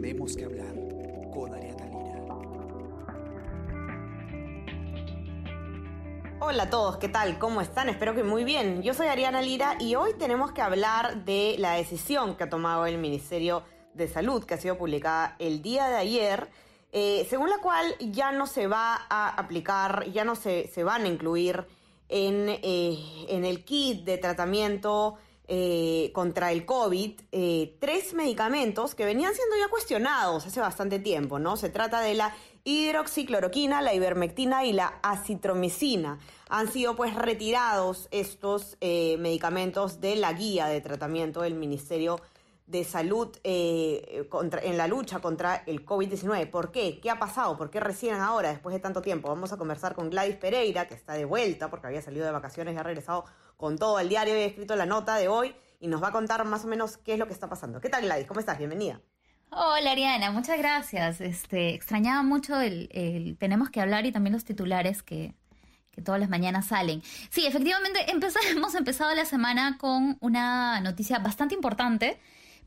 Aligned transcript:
Tenemos 0.00 0.34
que 0.34 0.46
hablar 0.46 0.74
con 1.30 1.52
Ariana 1.52 1.84
Lira. 1.84 2.24
Hola 6.40 6.62
a 6.62 6.70
todos, 6.70 6.96
¿qué 6.96 7.10
tal? 7.10 7.38
¿Cómo 7.38 7.60
están? 7.60 7.90
Espero 7.90 8.14
que 8.14 8.24
muy 8.24 8.44
bien. 8.44 8.80
Yo 8.82 8.94
soy 8.94 9.08
Ariana 9.08 9.42
Lira 9.42 9.76
y 9.78 9.96
hoy 9.96 10.14
tenemos 10.18 10.52
que 10.52 10.62
hablar 10.62 11.26
de 11.26 11.56
la 11.58 11.72
decisión 11.72 12.34
que 12.34 12.44
ha 12.44 12.48
tomado 12.48 12.86
el 12.86 12.96
Ministerio 12.96 13.62
de 13.92 14.08
Salud, 14.08 14.42
que 14.44 14.54
ha 14.54 14.56
sido 14.56 14.78
publicada 14.78 15.36
el 15.38 15.60
día 15.60 15.88
de 15.88 15.96
ayer, 15.96 16.48
eh, 16.92 17.26
según 17.28 17.50
la 17.50 17.58
cual 17.58 17.94
ya 17.98 18.32
no 18.32 18.46
se 18.46 18.68
va 18.68 19.06
a 19.10 19.28
aplicar, 19.28 20.10
ya 20.12 20.24
no 20.24 20.34
se, 20.34 20.68
se 20.68 20.82
van 20.82 21.04
a 21.04 21.08
incluir 21.08 21.66
en, 22.08 22.48
eh, 22.48 23.26
en 23.28 23.44
el 23.44 23.64
kit 23.66 24.04
de 24.04 24.16
tratamiento 24.16 25.18
eh, 25.52 26.12
contra 26.12 26.52
el 26.52 26.64
COVID 26.64 27.22
eh, 27.32 27.76
tres 27.80 28.14
medicamentos 28.14 28.94
que 28.94 29.04
venían 29.04 29.34
siendo 29.34 29.56
ya 29.56 29.66
cuestionados 29.66 30.46
hace 30.46 30.60
bastante 30.60 31.00
tiempo, 31.00 31.40
¿no? 31.40 31.56
Se 31.56 31.70
trata 31.70 32.00
de 32.00 32.14
la 32.14 32.36
hidroxicloroquina, 32.62 33.82
la 33.82 33.92
ivermectina 33.92 34.64
y 34.64 34.72
la 34.72 35.00
acitromicina. 35.02 36.20
Han 36.50 36.70
sido 36.70 36.94
pues 36.94 37.16
retirados 37.16 38.06
estos 38.12 38.76
eh, 38.80 39.16
medicamentos 39.18 40.00
de 40.00 40.14
la 40.14 40.32
guía 40.34 40.68
de 40.68 40.80
tratamiento 40.80 41.42
del 41.42 41.54
Ministerio 41.54 42.20
de 42.68 42.84
Salud 42.84 43.36
contra, 44.28 44.62
en 44.62 44.76
la 44.76 44.86
lucha 44.86 45.18
contra 45.18 45.64
el 45.66 45.84
COVID-19. 45.84 46.48
¿Por 46.48 46.70
qué? 46.70 47.00
¿Qué 47.00 47.10
ha 47.10 47.18
pasado? 47.18 47.58
¿Por 47.58 47.70
qué 47.70 47.80
recién 47.80 48.14
ahora, 48.14 48.50
después 48.50 48.72
de 48.72 48.78
tanto 48.78 49.02
tiempo? 49.02 49.26
Vamos 49.26 49.52
a 49.52 49.56
conversar 49.56 49.96
con 49.96 50.10
Gladys 50.10 50.36
Pereira, 50.36 50.86
que 50.86 50.94
está 50.94 51.14
de 51.14 51.24
vuelta 51.24 51.68
porque 51.70 51.88
había 51.88 52.02
salido 52.02 52.24
de 52.24 52.30
vacaciones 52.30 52.76
y 52.76 52.78
ha 52.78 52.84
regresado 52.84 53.24
con 53.60 53.76
todo 53.76 54.00
el 54.00 54.08
diario 54.08 54.34
ha 54.34 54.38
escrito 54.38 54.74
la 54.74 54.86
nota 54.86 55.16
de 55.16 55.28
hoy 55.28 55.54
y 55.80 55.86
nos 55.86 56.02
va 56.02 56.08
a 56.08 56.12
contar 56.12 56.42
más 56.46 56.64
o 56.64 56.68
menos 56.68 56.96
qué 56.96 57.12
es 57.12 57.18
lo 57.18 57.26
que 57.26 57.34
está 57.34 57.48
pasando. 57.48 57.80
¿Qué 57.80 57.90
tal 57.90 58.02
Gladys? 58.02 58.26
¿Cómo 58.26 58.40
estás? 58.40 58.56
Bienvenida. 58.56 59.02
Hola 59.50 59.92
Ariana, 59.92 60.30
muchas 60.30 60.56
gracias. 60.56 61.20
Este, 61.20 61.74
extrañaba 61.74 62.22
mucho 62.22 62.58
el, 62.58 62.88
el 62.92 63.36
tenemos 63.36 63.68
que 63.68 63.82
hablar 63.82 64.06
y 64.06 64.12
también 64.12 64.32
los 64.32 64.44
titulares 64.44 65.02
que, 65.02 65.34
que 65.90 66.00
todas 66.00 66.18
las 66.18 66.30
mañanas 66.30 66.68
salen. 66.68 67.02
Sí, 67.28 67.46
efectivamente 67.46 68.00
hemos 68.50 68.74
empezado 68.74 69.14
la 69.14 69.26
semana 69.26 69.76
con 69.78 70.16
una 70.20 70.80
noticia 70.80 71.18
bastante 71.18 71.54
importante 71.54 72.18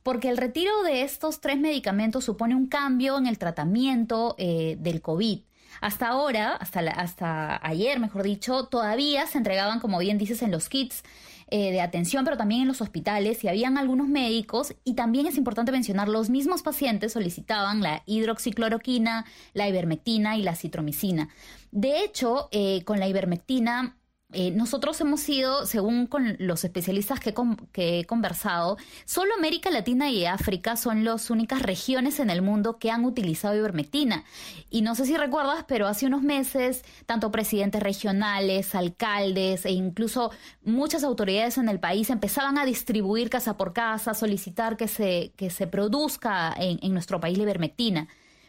porque 0.03 0.29
el 0.29 0.37
retiro 0.37 0.83
de 0.83 1.01
estos 1.01 1.41
tres 1.41 1.57
medicamentos 1.57 2.23
supone 2.23 2.53
un 2.53 2.67
cambio 2.67 3.17
en 3.17 3.25
el 3.25 3.39
tratamiento 3.39 4.35
eh, 4.37 4.75
del 4.79 5.01
COVID. 5.01 5.39
Hasta 5.81 6.07
ahora, 6.07 6.51
hasta, 6.55 6.81
la, 6.81 6.91
hasta 6.91 7.59
ayer, 7.65 7.99
mejor 7.99 8.23
dicho, 8.23 8.65
todavía 8.65 9.27
se 9.27 9.37
entregaban, 9.37 9.79
como 9.79 9.99
bien 9.99 10.17
dices, 10.17 10.41
en 10.41 10.51
los 10.51 10.69
kits 10.69 11.03
eh, 11.49 11.71
de 11.71 11.81
atención, 11.81 12.25
pero 12.25 12.37
también 12.37 12.61
en 12.61 12.67
los 12.67 12.81
hospitales, 12.81 13.43
y 13.43 13.47
habían 13.47 13.77
algunos 13.77 14.07
médicos, 14.07 14.73
y 14.83 14.93
también 14.93 15.27
es 15.27 15.37
importante 15.37 15.71
mencionar, 15.71 16.07
los 16.09 16.29
mismos 16.29 16.63
pacientes 16.63 17.13
solicitaban 17.13 17.81
la 17.81 18.01
hidroxicloroquina, 18.05 19.25
la 19.53 19.67
ivermectina 19.67 20.37
y 20.37 20.41
la 20.41 20.55
citromicina. 20.55 21.29
De 21.71 22.03
hecho, 22.03 22.49
eh, 22.51 22.83
con 22.85 22.99
la 22.99 23.07
ivermectina 23.07 23.97
eh, 24.33 24.51
nosotros 24.51 24.99
hemos 25.01 25.21
sido, 25.21 25.65
según 25.65 26.07
con 26.07 26.35
los 26.39 26.63
especialistas 26.63 27.19
que, 27.19 27.33
que, 27.71 27.99
he 27.99 28.05
conversado, 28.05 28.77
solo 29.05 29.33
América 29.35 29.69
Latina 29.69 30.09
y 30.09 30.25
África 30.25 30.75
son 30.75 31.03
las 31.03 31.29
únicas 31.29 31.61
regiones 31.61 32.19
en 32.19 32.29
el 32.29 32.41
mundo 32.41 32.77
que 32.79 32.91
han 32.91 33.05
utilizado 33.05 33.55
ivermectina. 33.55 34.23
Y 34.69 34.81
no 34.81 34.95
sé 34.95 35.05
si 35.05 35.15
recuerdas, 35.17 35.65
pero 35.67 35.87
hace 35.87 36.05
unos 36.05 36.21
meses, 36.21 36.83
tanto 37.05 37.31
presidentes 37.31 37.81
regionales, 37.81 38.75
alcaldes 38.75 39.65
e 39.65 39.71
incluso 39.71 40.31
muchas 40.63 41.03
autoridades 41.03 41.57
en 41.57 41.69
el 41.69 41.79
país 41.79 42.09
empezaban 42.09 42.57
a 42.57 42.65
distribuir 42.65 43.29
casa 43.29 43.57
por 43.57 43.73
casa, 43.73 44.13
solicitar 44.13 44.77
que 44.77 44.87
se, 44.87 45.33
que 45.35 45.49
se 45.49 45.67
produzca 45.67 46.53
en, 46.57 46.79
en 46.81 46.93
nuestro 46.93 47.19
país 47.19 47.37
la 47.37 47.43
ivermectina 47.43 48.07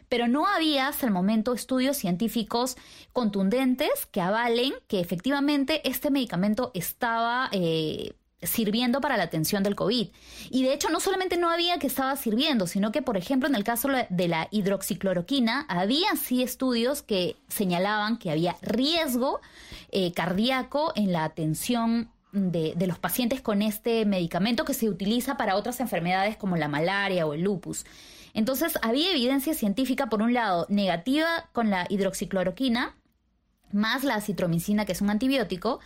pero 0.09 0.27
no 0.27 0.47
había 0.47 0.87
hasta 0.87 1.05
el 1.05 1.11
momento 1.11 1.53
estudios 1.53 1.97
científicos 1.97 2.77
contundentes 3.13 4.05
que 4.11 4.21
avalen 4.21 4.73
que 4.87 4.99
efectivamente 4.99 5.87
este 5.87 6.11
medicamento 6.11 6.71
estaba... 6.73 7.49
Eh, 7.51 8.13
sirviendo 8.45 9.01
para 9.01 9.17
la 9.17 9.23
atención 9.23 9.63
del 9.63 9.75
COVID. 9.75 10.09
Y 10.49 10.63
de 10.63 10.73
hecho 10.73 10.89
no 10.89 10.99
solamente 10.99 11.37
no 11.37 11.49
había 11.49 11.79
que 11.79 11.87
estaba 11.87 12.15
sirviendo, 12.15 12.67
sino 12.67 12.91
que 12.91 13.01
por 13.01 13.17
ejemplo 13.17 13.47
en 13.47 13.55
el 13.55 13.63
caso 13.63 13.89
de 14.09 14.27
la 14.27 14.47
hidroxicloroquina 14.51 15.65
había 15.67 16.15
sí 16.15 16.43
estudios 16.43 17.01
que 17.01 17.35
señalaban 17.47 18.17
que 18.17 18.31
había 18.31 18.55
riesgo 18.61 19.41
eh, 19.91 20.11
cardíaco 20.13 20.93
en 20.95 21.11
la 21.11 21.23
atención 21.23 22.09
de, 22.31 22.73
de, 22.75 22.87
los 22.87 22.99
pacientes 22.99 23.39
con 23.39 23.61
este 23.61 24.05
medicamento 24.05 24.65
que 24.65 24.73
se 24.73 24.89
utiliza 24.89 25.37
para 25.37 25.55
otras 25.55 25.79
enfermedades 25.79 26.35
como 26.35 26.57
la 26.57 26.67
malaria 26.67 27.25
o 27.25 27.33
el 27.33 27.41
lupus. 27.41 27.85
Entonces, 28.35 28.77
había 28.81 29.11
evidencia 29.11 29.53
científica, 29.53 30.07
por 30.07 30.21
un 30.21 30.33
lado, 30.33 30.67
negativa 30.69 31.49
con 31.53 31.69
la 31.69 31.87
hidroxicloroquina, 31.89 32.95
más 33.71 34.03
la 34.03 34.19
citromicina, 34.19 34.85
que 34.85 34.91
es 34.91 35.01
un 35.01 35.09
antibiótico, 35.09 35.79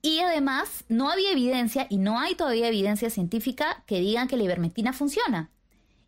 y 0.00 0.20
además 0.20 0.84
no 0.88 1.10
había 1.10 1.32
evidencia, 1.32 1.88
y 1.90 1.98
no 1.98 2.20
hay 2.20 2.36
todavía 2.36 2.68
evidencia 2.68 3.10
científica 3.10 3.82
que 3.86 3.98
digan 3.98 4.28
que 4.28 4.36
la 4.36 4.44
ivermectina 4.44 4.92
funciona. 4.92 5.50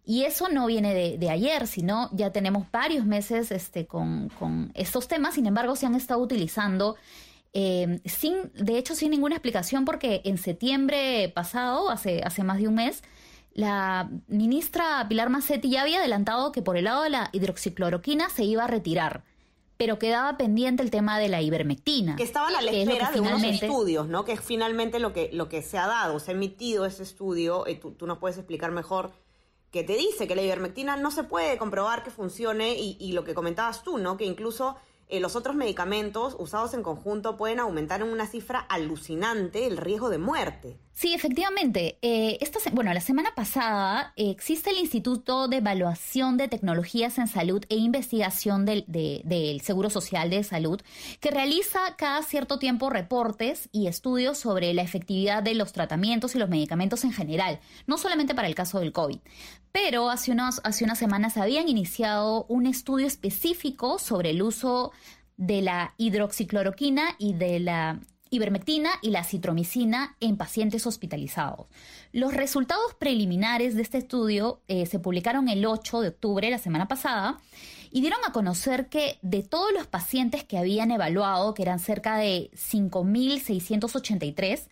Y 0.06 0.22
eso 0.22 0.48
no 0.48 0.66
viene 0.66 0.94
de, 0.94 1.18
de 1.18 1.30
ayer, 1.30 1.66
sino 1.66 2.08
ya 2.12 2.30
tenemos 2.30 2.70
varios 2.70 3.04
meses 3.04 3.50
este, 3.50 3.86
con, 3.86 4.28
con, 4.38 4.70
estos 4.74 5.08
temas, 5.08 5.34
sin 5.34 5.46
embargo 5.46 5.74
se 5.74 5.86
han 5.86 5.96
estado 5.96 6.20
utilizando 6.20 6.96
eh, 7.52 8.00
sin, 8.04 8.52
de 8.54 8.78
hecho 8.78 8.94
sin 8.94 9.10
ninguna 9.10 9.36
explicación, 9.36 9.84
porque 9.84 10.22
en 10.24 10.38
septiembre 10.38 11.32
pasado, 11.34 11.90
hace, 11.90 12.20
hace 12.22 12.44
más 12.44 12.58
de 12.58 12.68
un 12.68 12.74
mes, 12.74 13.02
la 13.54 14.10
ministra 14.26 15.06
Pilar 15.08 15.30
Macetti 15.30 15.70
ya 15.70 15.82
había 15.82 15.98
adelantado 16.00 16.50
que 16.50 16.60
por 16.60 16.76
el 16.76 16.84
lado 16.84 17.04
de 17.04 17.10
la 17.10 17.30
hidroxicloroquina 17.32 18.28
se 18.28 18.42
iba 18.42 18.64
a 18.64 18.66
retirar, 18.66 19.22
pero 19.76 19.98
quedaba 20.00 20.36
pendiente 20.36 20.82
el 20.82 20.90
tema 20.90 21.20
de 21.20 21.28
la 21.28 21.40
ivermectina. 21.40 22.16
Que 22.16 22.24
estaban 22.24 22.54
a 22.56 22.60
la 22.60 22.72
espera 22.72 23.12
de 23.12 23.20
unos 23.20 23.42
estudios, 23.44 24.08
¿no? 24.08 24.24
Que 24.24 24.32
es 24.32 24.40
finalmente 24.40 24.98
lo 24.98 25.12
que, 25.12 25.30
lo 25.32 25.48
que 25.48 25.62
se 25.62 25.78
ha 25.78 25.86
dado, 25.86 26.18
se 26.18 26.32
ha 26.32 26.34
emitido 26.34 26.84
ese 26.84 27.04
estudio, 27.04 27.64
eh, 27.68 27.76
tú, 27.76 27.92
tú, 27.92 28.08
nos 28.08 28.18
puedes 28.18 28.36
explicar 28.38 28.72
mejor, 28.72 29.12
que 29.70 29.84
te 29.84 29.96
dice 29.96 30.26
que 30.26 30.34
la 30.34 30.42
ivermectina 30.42 30.96
no 30.96 31.12
se 31.12 31.22
puede 31.22 31.56
comprobar 31.56 32.02
que 32.02 32.10
funcione 32.10 32.74
y, 32.74 32.96
y 32.98 33.12
lo 33.12 33.22
que 33.22 33.34
comentabas 33.34 33.84
tú, 33.84 33.98
¿no? 33.98 34.16
Que 34.16 34.24
incluso 34.24 34.76
eh, 35.08 35.20
los 35.20 35.36
otros 35.36 35.54
medicamentos 35.54 36.36
usados 36.38 36.74
en 36.74 36.82
conjunto 36.82 37.36
pueden 37.36 37.60
aumentar 37.60 38.00
en 38.00 38.08
una 38.08 38.26
cifra 38.26 38.60
alucinante 38.60 39.66
el 39.66 39.76
riesgo 39.76 40.10
de 40.10 40.18
muerte. 40.18 40.78
Sí, 40.94 41.12
efectivamente. 41.12 41.98
Eh, 42.02 42.38
esta, 42.40 42.60
bueno, 42.72 42.94
la 42.94 43.00
semana 43.00 43.34
pasada 43.34 44.12
eh, 44.16 44.30
existe 44.30 44.70
el 44.70 44.78
Instituto 44.78 45.48
de 45.48 45.56
Evaluación 45.56 46.36
de 46.36 46.46
Tecnologías 46.46 47.18
en 47.18 47.26
Salud 47.26 47.64
e 47.68 47.74
Investigación 47.76 48.64
del, 48.64 48.84
de, 48.86 49.20
del 49.24 49.60
Seguro 49.60 49.90
Social 49.90 50.30
de 50.30 50.44
Salud, 50.44 50.80
que 51.18 51.32
realiza 51.32 51.96
cada 51.98 52.22
cierto 52.22 52.60
tiempo 52.60 52.90
reportes 52.90 53.68
y 53.72 53.88
estudios 53.88 54.38
sobre 54.38 54.72
la 54.72 54.82
efectividad 54.82 55.42
de 55.42 55.54
los 55.54 55.72
tratamientos 55.72 56.36
y 56.36 56.38
los 56.38 56.48
medicamentos 56.48 57.02
en 57.02 57.12
general, 57.12 57.58
no 57.88 57.98
solamente 57.98 58.34
para 58.34 58.46
el 58.46 58.54
caso 58.54 58.78
del 58.78 58.92
COVID. 58.92 59.18
Pero 59.74 60.08
hace, 60.08 60.30
unos, 60.30 60.60
hace 60.62 60.84
unas 60.84 61.00
semanas 61.00 61.36
habían 61.36 61.68
iniciado 61.68 62.46
un 62.48 62.66
estudio 62.66 63.08
específico 63.08 63.98
sobre 63.98 64.30
el 64.30 64.40
uso 64.40 64.92
de 65.36 65.62
la 65.62 65.94
hidroxicloroquina 65.96 67.16
y 67.18 67.34
de 67.34 67.58
la 67.58 67.98
ivermectina 68.30 68.90
y 69.02 69.10
la 69.10 69.24
citromicina 69.24 70.16
en 70.20 70.36
pacientes 70.36 70.86
hospitalizados. 70.86 71.66
Los 72.12 72.34
resultados 72.34 72.94
preliminares 73.00 73.74
de 73.74 73.82
este 73.82 73.98
estudio 73.98 74.62
eh, 74.68 74.86
se 74.86 75.00
publicaron 75.00 75.48
el 75.48 75.66
8 75.66 76.02
de 76.02 76.08
octubre, 76.10 76.48
la 76.50 76.58
semana 76.58 76.86
pasada, 76.86 77.40
y 77.90 78.00
dieron 78.00 78.20
a 78.24 78.32
conocer 78.32 78.88
que 78.88 79.18
de 79.22 79.42
todos 79.42 79.72
los 79.72 79.88
pacientes 79.88 80.44
que 80.44 80.56
habían 80.56 80.92
evaluado, 80.92 81.52
que 81.52 81.62
eran 81.62 81.80
cerca 81.80 82.16
de 82.16 82.48
5.683 82.52 84.68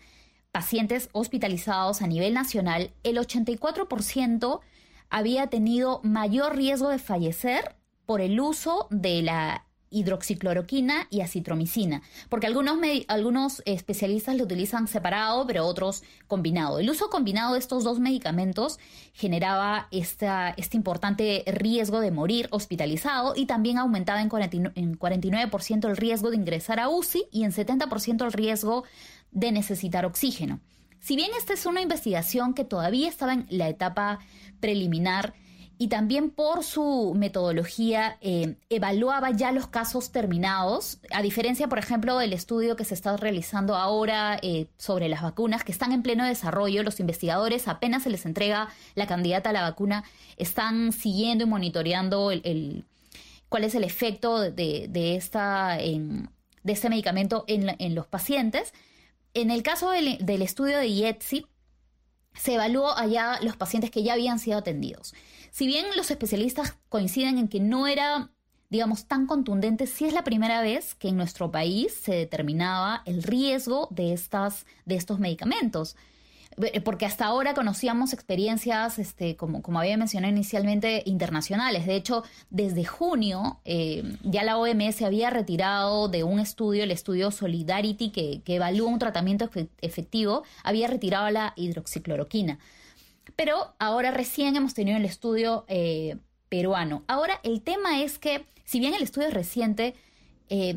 pacientes 0.52 1.08
hospitalizados 1.10 2.02
a 2.02 2.06
nivel 2.06 2.34
nacional, 2.34 2.92
el 3.02 3.16
84% 3.16 4.60
había 5.12 5.48
tenido 5.48 6.00
mayor 6.02 6.56
riesgo 6.56 6.88
de 6.88 6.98
fallecer 6.98 7.76
por 8.06 8.20
el 8.20 8.40
uso 8.40 8.88
de 8.90 9.22
la 9.22 9.66
hidroxicloroquina 9.90 11.06
y 11.10 11.20
acitromicina, 11.20 12.00
porque 12.30 12.46
algunos, 12.46 12.78
algunos 13.08 13.62
especialistas 13.66 14.36
lo 14.36 14.44
utilizan 14.44 14.88
separado, 14.88 15.46
pero 15.46 15.66
otros 15.66 16.02
combinado. 16.26 16.78
El 16.78 16.88
uso 16.88 17.10
combinado 17.10 17.52
de 17.52 17.58
estos 17.58 17.84
dos 17.84 18.00
medicamentos 18.00 18.78
generaba 19.12 19.88
esta, 19.90 20.54
este 20.56 20.78
importante 20.78 21.44
riesgo 21.46 22.00
de 22.00 22.10
morir 22.10 22.48
hospitalizado 22.50 23.34
y 23.36 23.44
también 23.44 23.76
aumentaba 23.76 24.22
en, 24.22 24.30
49, 24.30 24.72
en 24.80 24.98
49% 24.98 25.90
el 25.90 25.96
riesgo 25.98 26.30
de 26.30 26.36
ingresar 26.36 26.80
a 26.80 26.88
UCI 26.88 27.26
y 27.30 27.44
en 27.44 27.52
70% 27.52 28.24
el 28.24 28.32
riesgo 28.32 28.84
de 29.30 29.52
necesitar 29.52 30.06
oxígeno. 30.06 30.60
Si 31.02 31.16
bien 31.16 31.30
esta 31.36 31.52
es 31.52 31.66
una 31.66 31.82
investigación 31.82 32.54
que 32.54 32.64
todavía 32.64 33.08
estaba 33.08 33.34
en 33.34 33.46
la 33.50 33.68
etapa 33.68 34.20
preliminar, 34.60 35.34
y 35.82 35.88
también 35.88 36.30
por 36.30 36.62
su 36.62 37.12
metodología 37.16 38.16
eh, 38.20 38.54
evaluaba 38.70 39.32
ya 39.32 39.50
los 39.50 39.66
casos 39.66 40.12
terminados, 40.12 41.00
a 41.10 41.22
diferencia, 41.22 41.66
por 41.66 41.80
ejemplo, 41.80 42.18
del 42.18 42.32
estudio 42.32 42.76
que 42.76 42.84
se 42.84 42.94
está 42.94 43.16
realizando 43.16 43.74
ahora 43.74 44.38
eh, 44.42 44.68
sobre 44.76 45.08
las 45.08 45.22
vacunas 45.22 45.64
que 45.64 45.72
están 45.72 45.90
en 45.90 46.04
pleno 46.04 46.24
desarrollo. 46.24 46.84
Los 46.84 47.00
investigadores 47.00 47.66
apenas 47.66 48.04
se 48.04 48.10
les 48.10 48.26
entrega 48.26 48.68
la 48.94 49.08
candidata 49.08 49.50
a 49.50 49.52
la 49.52 49.62
vacuna, 49.62 50.04
están 50.36 50.92
siguiendo 50.92 51.42
y 51.42 51.48
monitoreando 51.48 52.30
el, 52.30 52.84
cuál 53.48 53.64
es 53.64 53.74
el 53.74 53.82
efecto 53.82 54.38
de, 54.38 55.16
esta, 55.16 55.78
de 55.78 56.72
este 56.72 56.90
medicamento 56.90 57.44
en, 57.48 57.94
los 57.96 58.06
pacientes. 58.06 58.72
En 59.34 59.50
el 59.50 59.62
caso 59.62 59.90
del, 59.90 60.42
estudio 60.42 60.78
de 60.78 60.88
IETSI, 60.88 61.46
se 62.34 62.54
evaluó 62.54 62.96
allá 62.96 63.38
los 63.42 63.56
pacientes 63.56 63.90
que 63.90 64.02
ya 64.02 64.12
habían 64.14 64.38
sido 64.38 64.58
atendidos. 64.58 65.14
Si 65.50 65.66
bien 65.66 65.86
los 65.96 66.10
especialistas 66.10 66.76
coinciden 66.88 67.38
en 67.38 67.48
que 67.48 67.60
no 67.60 67.86
era, 67.86 68.30
digamos, 68.68 69.06
tan 69.06 69.26
contundente, 69.26 69.86
sí 69.86 70.04
es 70.04 70.12
la 70.12 70.24
primera 70.24 70.60
vez 70.60 70.94
que 70.94 71.08
en 71.08 71.16
nuestro 71.16 71.50
país 71.50 71.94
se 71.94 72.14
determinaba 72.14 73.02
el 73.06 73.22
riesgo 73.22 73.88
de, 73.90 74.12
estas, 74.12 74.66
de 74.84 74.96
estos 74.96 75.18
medicamentos. 75.18 75.96
Eh, 76.60 76.80
porque 76.80 77.06
hasta 77.06 77.26
ahora 77.26 77.54
conocíamos 77.54 78.12
experiencias, 78.12 78.98
este, 78.98 79.36
como, 79.36 79.62
como 79.62 79.78
había 79.78 79.96
mencionado 79.96 80.32
inicialmente, 80.32 81.02
internacionales. 81.06 81.86
De 81.86 81.96
hecho, 81.96 82.24
desde 82.50 82.84
junio 82.84 83.60
eh, 83.64 84.16
ya 84.22 84.42
la 84.44 84.58
OMS 84.58 85.02
había 85.02 85.30
retirado 85.30 86.08
de 86.08 86.24
un 86.24 86.40
estudio, 86.40 86.84
el 86.84 86.90
estudio 86.90 87.30
Solidarity, 87.30 88.10
que, 88.10 88.42
que 88.44 88.56
evalúa 88.56 88.88
un 88.88 88.98
tratamiento 88.98 89.48
efectivo, 89.80 90.42
había 90.62 90.88
retirado 90.88 91.30
la 91.30 91.52
hidroxicloroquina. 91.56 92.58
Pero 93.36 93.74
ahora 93.78 94.10
recién 94.10 94.56
hemos 94.56 94.74
tenido 94.74 94.98
el 94.98 95.04
estudio 95.04 95.64
eh, 95.68 96.16
peruano. 96.48 97.02
Ahora 97.06 97.40
el 97.44 97.62
tema 97.62 98.02
es 98.02 98.18
que, 98.18 98.44
si 98.64 98.78
bien 98.78 98.94
el 98.94 99.02
estudio 99.02 99.28
es 99.28 99.34
reciente, 99.34 99.94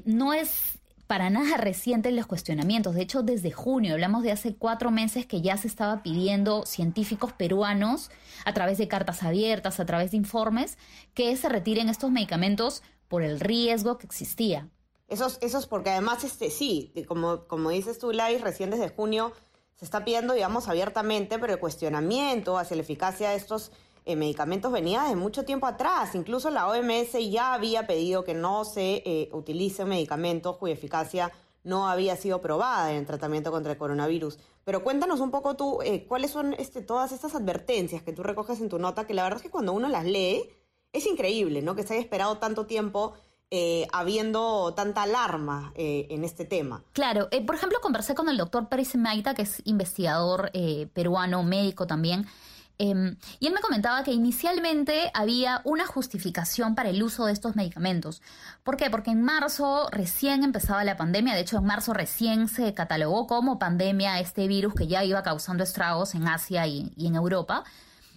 no 0.06 0.34
es 0.34 0.80
para 1.08 1.30
nada 1.30 1.58
reciente 1.58 2.12
los 2.12 2.26
cuestionamientos. 2.26 2.96
De 2.96 3.02
hecho, 3.02 3.22
desde 3.22 3.52
junio, 3.52 3.94
hablamos 3.94 4.24
de 4.24 4.32
hace 4.32 4.56
cuatro 4.56 4.92
meses 4.92 5.26
que 5.26 5.42
ya 5.42 5.58
se 5.58 5.68
estaba 5.68 6.02
pidiendo 6.02 6.66
científicos 6.66 7.34
peruanos, 7.34 8.10
a 8.46 8.54
través 8.54 8.78
de 8.78 8.88
cartas 8.88 9.24
abiertas, 9.24 9.80
a 9.80 9.86
través 9.86 10.12
de 10.12 10.18
informes, 10.18 10.78
que 11.14 11.36
se 11.38 11.50
retiren 11.50 11.90
estos 11.90 12.12
medicamentos 12.12 12.84
por 13.08 13.22
el 13.22 13.40
riesgo 13.40 13.98
que 13.98 14.08
existía. 14.08 14.70
Eso, 15.08 15.28
eso 15.42 15.60
es 15.60 15.68
porque 15.68 15.92
además, 15.92 16.24
este, 16.24 16.50
sí, 16.50 16.92
como, 17.08 17.46
como 17.46 17.70
dices 17.70 18.00
tú, 18.00 18.12
Lai, 18.12 18.40
recién 18.40 18.72
desde 18.72 18.90
junio 18.90 19.34
se 19.76 19.86
está 19.86 20.04
pidiendo, 20.04 20.34
digamos, 20.34 20.68
abiertamente, 20.68 21.38
pero 21.38 21.54
el 21.54 21.60
cuestionamiento 21.60 22.58
hacia 22.58 22.76
la 22.76 22.82
eficacia 22.82 23.30
de 23.30 23.36
estos 23.36 23.72
eh, 24.06 24.16
medicamentos 24.16 24.72
venía 24.72 25.04
de 25.04 25.16
mucho 25.16 25.44
tiempo 25.46 25.68
atrás. 25.68 26.16
Incluso 26.16 26.50
la 26.50 26.68
OMS 26.68 27.14
ya 27.30 27.54
había 27.54 27.88
pedido 27.88 28.24
que 28.24 28.34
no 28.34 28.64
se 28.66 29.04
eh, 29.06 29.30
utilicen 29.34 29.90
medicamentos 29.90 30.58
cuya 30.58 30.74
eficacia 30.74 31.32
no 31.66 31.90
había 31.90 32.16
sido 32.16 32.40
probada 32.40 32.92
en 32.92 33.00
el 33.00 33.06
tratamiento 33.06 33.52
contra 33.52 33.74
el 33.74 33.78
coronavirus. 33.78 34.38
Pero 34.64 34.84
cuéntanos 34.84 35.20
un 35.20 35.32
poco 35.32 35.56
tú, 35.56 35.80
eh, 35.84 36.06
cuáles 36.08 36.32
son 36.32 36.54
este, 36.54 36.82
todas 36.82 37.12
estas 37.12 37.36
advertencias 37.36 38.04
que 38.04 38.14
tú 38.14 38.24
recoges 38.24 38.62
en 38.62 38.70
tu 38.70 38.80
nota, 38.80 39.06
que 39.06 39.14
la 39.14 39.24
verdad 39.24 39.38
es 39.38 39.44
que 39.44 39.50
cuando 39.50 39.74
uno 39.74 39.90
las 39.90 40.06
lee, 40.06 40.50
es 40.94 41.06
increíble, 41.08 41.62
¿no? 41.62 41.76
Que 41.76 41.84
se 41.84 41.94
haya 41.94 42.02
esperado 42.02 42.38
tanto 42.38 42.68
tiempo 42.68 43.14
eh, 43.52 43.88
habiendo 43.92 44.74
tanta 44.76 45.04
alarma 45.04 45.74
eh, 45.76 46.08
en 46.10 46.24
este 46.24 46.46
tema. 46.46 46.84
Claro, 46.94 47.30
por 47.46 47.56
ejemplo, 47.56 47.80
conversé 47.82 48.16
con 48.16 48.30
el 48.30 48.38
doctor 48.38 48.70
Pérez 48.70 48.96
Maita, 48.96 49.34
que 49.34 49.42
es 49.42 49.62
investigador 49.66 50.52
peruano, 50.94 51.44
médico 51.44 51.86
también, 51.86 52.28
em, 52.78 53.18
y 53.40 53.48
él 53.48 53.54
me 53.54 53.62
comentaba 53.62 54.04
que 54.04 54.12
inicialmente 54.12 55.12
había 55.14 55.62
una 55.64 55.86
justificación 55.86 56.76
para 56.76 56.90
el 56.90 57.02
uso 57.02 57.26
de 57.26 57.34
estos 57.34 57.56
medicamentos. 57.56 58.22
¿Por 58.64 58.78
qué? 58.78 58.90
Porque 58.90 59.12
en 59.12 59.22
marzo 59.22 59.88
recién 59.92 60.44
empezaba 60.44 60.84
la 60.84 60.98
pandemia, 60.98 61.34
de 61.34 61.42
hecho 61.42 61.58
en 61.58 61.66
marzo 61.66 61.94
recién 61.94 62.48
se 62.48 62.74
catalogó 62.74 63.28
como 63.28 63.60
pandemia 63.60 64.20
este 64.20 64.48
virus 64.48 64.74
que 64.74 64.88
ya 64.88 65.04
iba 65.04 65.24
causando 65.24 65.64
estragos 65.64 66.16
en 66.16 66.28
Asia 66.28 66.68
y 66.68 66.94
en 66.98 67.16
Europa. 67.16 67.64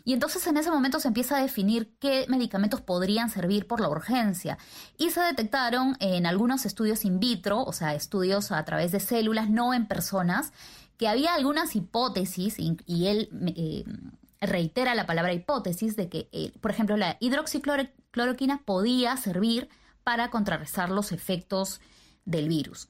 Y 0.09 0.15
entonces 0.15 0.47
en 0.47 0.57
ese 0.57 0.71
momento 0.71 1.01
se 1.01 1.09
empieza 1.09 1.37
a 1.37 1.43
definir 1.43 1.95
qué 1.99 2.25
medicamentos 2.31 2.81
podrían 2.81 3.29
servir 3.29 3.67
por 3.67 3.79
la 3.79 3.91
urgencia. 3.91 4.57
Y 4.97 5.11
se 5.11 5.21
detectaron 5.21 5.99
en 6.01 6.25
algunos 6.25 6.65
estudios 6.65 7.05
in 7.05 7.21
vitro, 7.21 7.63
o 7.63 7.75
sea, 7.75 7.95
estudios 7.95 8.51
a 8.51 8.65
través 8.65 8.91
de 8.91 9.01
células, 9.01 9.51
no 9.51 9.75
en 9.75 9.85
personas, 9.85 10.55
que 10.97 11.09
había 11.09 11.35
algunas 11.35 11.77
hipótesis, 11.77 12.57
y, 12.59 13.07
él 13.07 13.29
eh, 13.55 13.85
reitera 14.41 14.95
la 14.95 15.07
palabra 15.07 15.33
hipótesis, 15.33 15.97
de 15.97 16.09
que, 16.09 16.29
eh, 16.33 16.53
por 16.61 16.71
ejemplo, 16.71 16.97
la 16.97 17.17
hidroxicloroquina 17.21 18.63
podía 18.65 19.17
servir 19.17 19.69
para 20.05 20.31
contrarrestar 20.31 20.91
los 20.91 21.13
efectos 21.13 21.81
del 22.25 22.49
virus. 22.49 22.89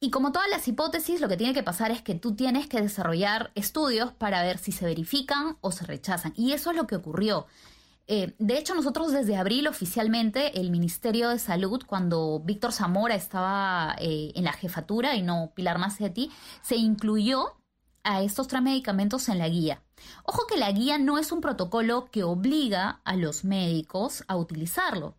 Y 0.00 0.10
como 0.10 0.32
todas 0.32 0.48
las 0.50 0.66
hipótesis, 0.66 1.20
lo 1.20 1.28
que 1.28 1.36
tiene 1.36 1.54
que 1.54 1.62
pasar 1.62 1.92
es 1.92 2.02
que 2.02 2.16
tú 2.16 2.34
tienes 2.34 2.66
que 2.66 2.80
desarrollar 2.80 3.52
estudios 3.54 4.12
para 4.12 4.42
ver 4.42 4.58
si 4.58 4.72
se 4.72 4.84
verifican 4.84 5.56
o 5.60 5.70
se 5.70 5.86
rechazan. 5.86 6.32
Y 6.36 6.52
eso 6.52 6.70
es 6.70 6.76
lo 6.76 6.88
que 6.88 6.96
ocurrió. 6.96 7.46
Eh, 8.08 8.34
de 8.38 8.58
hecho, 8.58 8.74
nosotros 8.74 9.12
desde 9.12 9.36
abril 9.36 9.68
oficialmente, 9.68 10.60
el 10.60 10.70
Ministerio 10.70 11.28
de 11.28 11.38
Salud, 11.38 11.84
cuando 11.86 12.40
Víctor 12.40 12.72
Zamora 12.72 13.14
estaba 13.14 13.94
eh, 14.00 14.32
en 14.34 14.42
la 14.42 14.52
jefatura 14.52 15.14
y 15.14 15.22
no 15.22 15.52
Pilar 15.54 15.78
Macetti, 15.78 16.32
se 16.62 16.74
incluyó 16.74 17.54
a 18.04 18.22
estos 18.22 18.48
tres 18.48 18.62
medicamentos 18.62 19.28
en 19.28 19.38
la 19.38 19.48
guía. 19.48 19.82
Ojo 20.24 20.46
que 20.46 20.56
la 20.56 20.72
guía 20.72 20.98
no 20.98 21.18
es 21.18 21.32
un 21.32 21.40
protocolo 21.40 22.08
que 22.10 22.24
obliga 22.24 23.00
a 23.04 23.16
los 23.16 23.44
médicos 23.44 24.24
a 24.28 24.36
utilizarlo. 24.36 25.16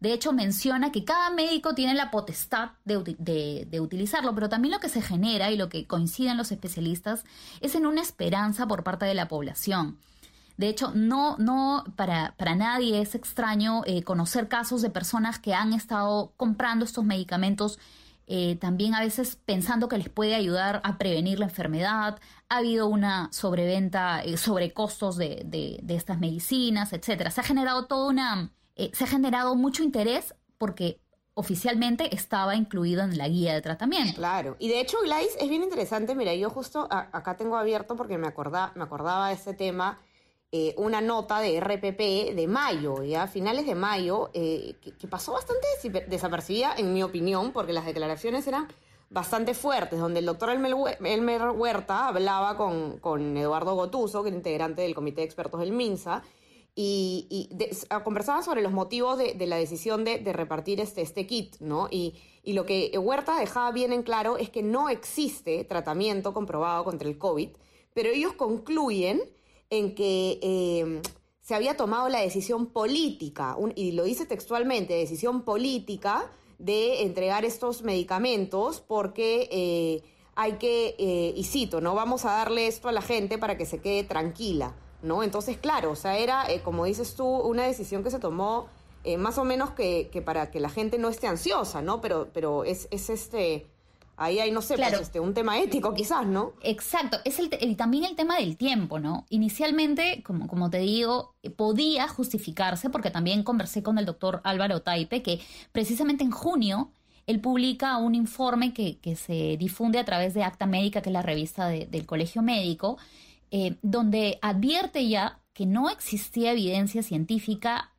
De 0.00 0.14
hecho, 0.14 0.32
menciona 0.32 0.92
que 0.92 1.04
cada 1.04 1.28
médico 1.30 1.74
tiene 1.74 1.94
la 1.94 2.10
potestad 2.10 2.70
de, 2.86 3.80
utilizarlo, 3.80 4.34
pero 4.34 4.48
también 4.48 4.72
lo 4.72 4.80
que 4.80 4.88
se 4.88 5.02
genera 5.02 5.50
y 5.50 5.58
lo 5.58 5.68
que 5.68 5.86
coinciden 5.86 6.38
los 6.38 6.52
especialistas 6.52 7.24
es 7.60 7.74
en 7.74 7.86
una 7.86 8.00
esperanza 8.00 8.66
por 8.66 8.82
parte 8.82 9.04
de 9.04 9.14
la 9.14 9.28
población. 9.28 9.98
De 10.56 10.68
hecho, 10.68 10.92
no, 10.94 11.36
no 11.38 11.84
para, 11.96 12.34
para 12.38 12.54
nadie 12.54 13.00
es 13.00 13.14
extraño 13.14 13.82
eh, 13.86 14.02
conocer 14.02 14.48
casos 14.48 14.80
de 14.80 14.90
personas 14.90 15.38
que 15.38 15.54
han 15.54 15.74
estado 15.74 16.32
comprando 16.38 16.86
estos 16.86 17.04
medicamentos 17.04 17.78
eh, 18.32 18.54
también 18.60 18.94
a 18.94 19.00
veces 19.00 19.34
pensando 19.44 19.88
que 19.88 19.98
les 19.98 20.08
puede 20.08 20.36
ayudar 20.36 20.80
a 20.84 20.98
prevenir 20.98 21.40
la 21.40 21.46
enfermedad. 21.46 22.20
Ha 22.48 22.58
habido 22.58 22.86
una 22.86 23.28
sobreventa, 23.32 24.22
eh, 24.22 24.36
sobrecostos 24.36 25.16
de, 25.16 25.42
de, 25.44 25.96
estas 25.96 26.20
medicinas, 26.20 26.92
etcétera. 26.92 27.32
Se 27.32 27.40
ha 27.40 27.44
generado 27.44 27.86
toda 27.86 28.08
una, 28.08 28.52
eh, 28.76 28.92
se 28.94 29.02
ha 29.02 29.08
generado 29.08 29.56
mucho 29.56 29.82
interés 29.82 30.32
porque 30.58 31.00
oficialmente 31.34 32.14
estaba 32.14 32.54
incluido 32.54 33.02
en 33.02 33.18
la 33.18 33.26
guía 33.26 33.52
de 33.52 33.62
tratamiento. 33.62 34.14
Claro, 34.14 34.54
y 34.60 34.68
de 34.68 34.80
hecho, 34.80 34.98
Glais, 35.02 35.36
es 35.40 35.48
bien 35.48 35.64
interesante, 35.64 36.14
mira, 36.14 36.32
yo 36.32 36.50
justo 36.50 36.86
acá 36.88 37.36
tengo 37.36 37.56
abierto 37.56 37.96
porque 37.96 38.16
me, 38.16 38.28
acorda, 38.28 38.70
me 38.76 38.84
acordaba 38.84 39.30
de 39.30 39.34
este 39.34 39.54
tema, 39.54 39.98
eh, 40.52 40.74
una 40.76 41.00
nota 41.00 41.38
de 41.40 41.60
RPP 41.60 42.34
de 42.34 42.46
mayo, 42.48 43.04
ya 43.04 43.28
finales 43.28 43.66
de 43.66 43.76
mayo, 43.76 44.30
eh, 44.34 44.74
que, 44.80 45.06
pasó 45.06 45.32
bastante 45.32 45.66
desapercibida, 46.08 46.74
en 46.76 46.92
mi 46.92 47.04
opinión, 47.04 47.52
porque 47.52 47.72
las 47.72 47.86
declaraciones 47.86 48.48
eran 48.48 48.66
bastante 49.10 49.54
fuertes, 49.54 50.00
donde 50.00 50.18
el 50.18 50.26
doctor 50.26 50.50
Elmer 50.50 51.50
Huerta 51.52 52.08
hablaba 52.08 52.56
con, 52.56 52.98
con 52.98 53.36
Eduardo 53.36 53.76
Gotuso, 53.76 54.24
que 54.24 54.30
es 54.30 54.34
integrante 54.34 54.82
del 54.82 54.94
Comité 54.94 55.20
de 55.20 55.26
Expertos 55.26 55.60
del 55.60 55.70
MINSA, 55.70 56.24
y, 56.74 57.48
ah, 57.90 58.02
conversaba 58.02 58.42
sobre 58.42 58.62
los 58.62 58.72
motivos 58.72 59.18
de, 59.18 59.46
la 59.46 59.56
decisión 59.56 60.04
de, 60.04 60.18
repartir 60.32 60.80
este, 60.80 61.02
este 61.02 61.26
kit, 61.26 61.56
¿no? 61.60 61.88
Y, 61.90 62.14
lo 62.44 62.66
que 62.66 62.90
Huerta 62.98 63.38
dejaba 63.38 63.70
bien 63.70 63.92
en 63.92 64.02
claro 64.02 64.36
es 64.36 64.50
que 64.50 64.64
no 64.64 64.88
existe 64.88 65.62
tratamiento 65.64 66.32
comprobado 66.32 66.82
contra 66.82 67.08
el 67.08 67.18
COVID, 67.18 67.50
pero 67.94 68.08
ellos 68.08 68.32
concluyen 68.32 69.20
en 69.70 69.94
que 69.94 70.38
em, 70.42 71.02
se 71.40 71.54
había 71.54 71.76
tomado 71.76 72.08
la 72.08 72.20
decisión 72.20 72.66
política, 72.66 73.56
y 73.74 73.92
lo 73.92 74.04
dice 74.04 74.26
textualmente, 74.26 74.94
decisión 74.94 75.42
política 75.42 76.30
de 76.58 77.02
entregar 77.02 77.44
estos 77.44 77.82
medicamentos 77.82 78.80
porque 78.80 79.48
eh, 79.50 80.02
hay 80.34 80.54
que, 80.54 80.94
eh, 80.98 81.32
y 81.34 81.44
cito, 81.44 81.80
¿no? 81.80 81.94
Vamos 81.94 82.24
a 82.24 82.32
darle 82.32 82.66
esto 82.66 82.88
a 82.88 82.92
la 82.92 83.02
gente 83.02 83.38
para 83.38 83.56
que 83.56 83.64
se 83.64 83.80
quede 83.80 84.04
tranquila. 84.04 84.76
¿no? 85.02 85.22
Entonces, 85.22 85.56
claro, 85.56 85.92
o 85.92 85.96
sea, 85.96 86.18
era, 86.18 86.50
eh, 86.50 86.60
como 86.62 86.84
dices 86.84 87.14
tú, 87.16 87.24
una 87.26 87.66
decisión 87.66 88.04
que 88.04 88.10
se 88.10 88.18
tomó 88.18 88.68
más 89.16 89.38
o 89.38 89.44
menos 89.44 89.70
que, 89.70 90.22
para 90.26 90.50
que 90.50 90.60
la 90.60 90.68
gente 90.68 90.98
no 90.98 91.08
esté 91.08 91.26
ansiosa, 91.26 91.80
¿no? 91.80 92.02
Pero, 92.02 92.28
pero 92.34 92.64
es, 92.64 92.86
es 92.90 93.08
este, 93.08 93.66
ahí 94.20 94.38
hay, 94.38 94.50
no 94.50 94.60
sé, 94.60 94.76
pues, 94.76 94.92
este, 94.92 95.18
un 95.18 95.32
tema 95.32 95.58
ético 95.58 95.94
quizás, 95.94 96.26
¿no? 96.26 96.52
Exacto, 96.60 97.16
es 97.24 97.38
el, 97.38 97.76
también 97.76 98.04
el 98.04 98.16
tema 98.16 98.36
del 98.36 98.58
tiempo, 98.58 99.00
¿no? 99.00 99.24
Inicialmente, 99.30 100.22
como, 100.22 100.46
como 100.46 100.68
te 100.68 100.78
digo, 100.78 101.34
podía 101.56 102.06
justificarse, 102.06 102.90
porque 102.90 103.10
también 103.10 103.42
conversé 103.42 103.82
con 103.82 103.98
el 103.98 104.04
doctor 104.04 104.42
Álvaro 104.44 104.82
Taipe, 104.82 105.22
que 105.22 105.40
precisamente 105.72 106.22
en 106.22 106.30
junio 106.30 106.92
él 107.26 107.40
publica 107.40 107.96
un 107.96 108.14
informe 108.14 108.74
que, 108.74 108.98
que 108.98 109.16
se 109.16 109.56
difunde 109.56 109.98
a 109.98 110.04
través 110.04 110.34
de 110.34 110.42
Acta 110.42 110.66
Médica, 110.66 111.00
que 111.00 111.08
es 111.08 111.14
la 111.14 111.22
revista 111.22 111.68
del 111.68 112.04
Colegio 112.04 112.42
Médico, 112.42 112.98
eh, 113.50 113.78
donde 113.80 114.38
advierte 114.42 115.08
ya 115.08 115.40
que 115.54 115.64
no 115.64 115.88
existía 115.88 116.52
evidencia 116.52 117.02
científica 117.02 117.94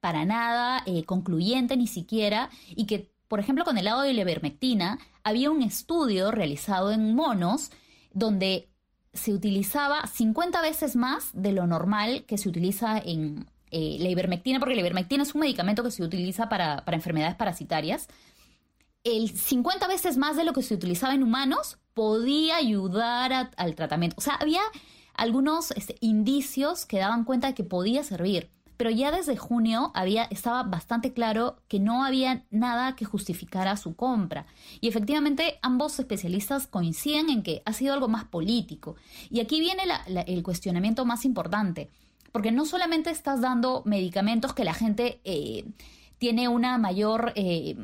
para 0.00 0.26
nada 0.26 0.82
eh, 0.84 1.04
concluyente 1.04 1.78
ni 1.78 1.86
siquiera, 1.86 2.50
y 2.68 2.84
que, 2.84 3.10
por 3.26 3.40
ejemplo, 3.40 3.64
con 3.64 3.78
el 3.78 3.86
lado 3.86 4.02
de 4.02 4.12
la 4.12 4.20
ivermectina, 4.20 4.98
había 5.24 5.50
un 5.50 5.62
estudio 5.62 6.30
realizado 6.30 6.92
en 6.92 7.14
monos 7.14 7.70
donde 8.12 8.68
se 9.12 9.32
utilizaba 9.32 10.06
50 10.06 10.60
veces 10.62 10.96
más 10.96 11.30
de 11.32 11.52
lo 11.52 11.66
normal 11.66 12.24
que 12.26 12.38
se 12.38 12.48
utiliza 12.48 12.98
en 12.98 13.46
eh, 13.70 13.96
la 14.00 14.08
ivermectina, 14.08 14.58
porque 14.58 14.74
la 14.74 14.80
ivermectina 14.80 15.22
es 15.22 15.34
un 15.34 15.42
medicamento 15.42 15.82
que 15.82 15.90
se 15.90 16.02
utiliza 16.02 16.48
para, 16.48 16.82
enfermedades 16.86 17.36
parasitarias. 17.36 18.08
El 19.04 19.30
50 19.30 19.86
veces 19.88 20.16
más 20.16 20.36
de 20.36 20.44
lo 20.44 20.52
que 20.52 20.62
se 20.62 20.74
utilizaba 20.74 21.14
en 21.14 21.22
humanos 21.22 21.78
podía 21.94 22.56
ayudar 22.56 23.50
al 23.56 23.74
tratamiento. 23.74 24.16
O 24.18 24.22
sea, 24.22 24.34
había 24.34 24.60
algunos 25.14 25.72
este, 25.72 25.96
indicios 26.00 26.86
que 26.86 26.98
daban 26.98 27.24
cuenta 27.24 27.48
de 27.48 27.54
que 27.54 27.64
podía 27.64 28.04
servir 28.04 28.50
pero 28.76 28.90
ya 28.90 29.10
desde 29.10 29.36
junio 29.36 29.90
había, 29.94 30.24
estaba 30.24 30.62
bastante 30.62 31.12
claro 31.12 31.56
que 31.68 31.80
no 31.80 32.04
había 32.04 32.44
nada 32.50 32.96
que 32.96 33.04
justificara 33.04 33.76
su 33.76 33.94
compra. 33.94 34.46
Y 34.80 34.88
efectivamente 34.88 35.58
ambos 35.62 35.98
especialistas 35.98 36.66
coinciden 36.66 37.30
en 37.30 37.42
que 37.42 37.62
ha 37.64 37.72
sido 37.72 37.94
algo 37.94 38.08
más 38.08 38.24
político. 38.24 38.96
Y 39.30 39.40
aquí 39.40 39.60
viene 39.60 39.82
el 40.26 40.42
cuestionamiento 40.42 41.04
más 41.04 41.24
importante, 41.24 41.90
porque 42.32 42.52
no 42.52 42.64
solamente 42.64 43.10
estás 43.10 43.40
dando 43.40 43.82
medicamentos 43.84 44.54
que 44.54 44.64
la 44.64 44.74
gente... 44.74 45.20
Eh, 45.24 45.64
tiene 46.22 46.46
una 46.46 46.78
mayor, 46.78 47.32
eh, 47.34 47.76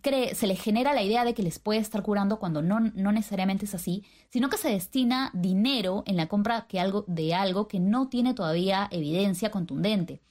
cree, 0.00 0.34
se 0.34 0.46
le 0.46 0.56
genera 0.56 0.94
la 0.94 1.02
idea 1.02 1.26
de 1.26 1.34
que 1.34 1.42
les 1.42 1.58
puede 1.58 1.78
estar 1.78 2.02
curando 2.02 2.38
cuando 2.38 2.62
no, 2.62 2.80
no 2.80 3.12
necesariamente 3.12 3.66
es 3.66 3.74
así, 3.74 4.02
sino 4.30 4.48
que 4.48 4.56
se 4.56 4.70
destina 4.70 5.30
dinero 5.34 6.02
en 6.06 6.16
la 6.16 6.26
compra 6.26 6.66
algo, 6.78 7.04
de 7.06 7.34
algo 7.34 7.68
que 7.68 7.78
no 7.78 8.08
tiene 8.08 8.32
todavía 8.32 8.88
evidencia 8.90 9.50
contundente. 9.50 10.22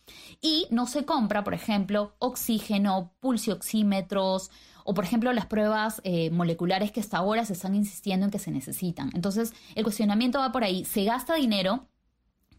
Y 0.41 0.65
no 0.71 0.87
se 0.87 1.05
compra, 1.05 1.43
por 1.43 1.53
ejemplo, 1.53 2.15
oxígeno, 2.17 3.13
pulsioxímetros 3.19 4.49
o, 4.83 4.95
por 4.95 5.03
ejemplo, 5.03 5.31
las 5.31 5.45
pruebas 5.45 6.01
eh, 6.05 6.31
moleculares 6.31 6.91
que 6.91 6.99
hasta 6.99 7.17
ahora 7.17 7.45
se 7.45 7.53
están 7.53 7.75
insistiendo 7.75 8.25
en 8.25 8.31
que 8.31 8.39
se 8.39 8.49
necesitan. 8.49 9.11
Entonces, 9.13 9.53
el 9.75 9.83
cuestionamiento 9.83 10.39
va 10.39 10.51
por 10.51 10.63
ahí. 10.63 10.83
Se 10.83 11.03
gasta 11.03 11.35
dinero 11.35 11.85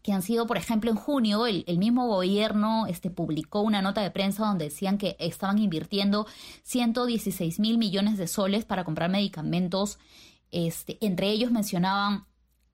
que 0.01 0.13
han 0.13 0.21
sido, 0.21 0.47
por 0.47 0.57
ejemplo, 0.57 0.89
en 0.89 0.97
junio, 0.97 1.45
el, 1.45 1.77
mismo 1.77 2.07
gobierno 2.07 2.87
este, 2.87 3.09
publicó 3.09 3.61
una 3.61 3.81
nota 3.81 4.01
de 4.01 4.11
prensa 4.11 4.45
donde 4.45 4.65
decían 4.65 4.97
que 4.97 5.15
estaban 5.19 5.59
invirtiendo 5.59 6.25
116 6.63 7.59
mil 7.59 7.77
millones 7.77 8.17
de 8.17 8.27
soles 8.27 8.65
para 8.65 8.83
comprar 8.83 9.09
medicamentos. 9.09 9.99
Este, 10.51 10.97
entre 11.05 11.29
ellos 11.29 11.51
mencionaban 11.51 12.25